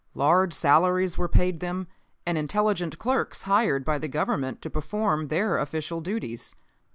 [0.15, 1.87] Large salaries were paid them
[2.25, 6.55] and intelligent clerks hired by the Government to perform their official duties.